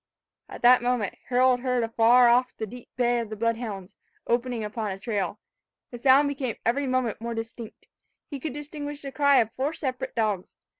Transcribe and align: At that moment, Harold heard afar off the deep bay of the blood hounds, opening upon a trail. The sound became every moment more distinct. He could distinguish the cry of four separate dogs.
At 0.49 0.63
that 0.63 0.81
moment, 0.81 1.13
Harold 1.29 1.59
heard 1.59 1.83
afar 1.83 2.27
off 2.27 2.57
the 2.57 2.65
deep 2.65 2.89
bay 2.95 3.19
of 3.19 3.29
the 3.29 3.35
blood 3.35 3.57
hounds, 3.57 3.95
opening 4.25 4.63
upon 4.63 4.89
a 4.89 4.97
trail. 4.97 5.39
The 5.91 5.99
sound 5.99 6.27
became 6.27 6.55
every 6.65 6.87
moment 6.87 7.21
more 7.21 7.35
distinct. 7.35 7.85
He 8.27 8.39
could 8.39 8.53
distinguish 8.53 9.03
the 9.03 9.11
cry 9.11 9.35
of 9.41 9.51
four 9.55 9.73
separate 9.73 10.15
dogs. 10.15 10.57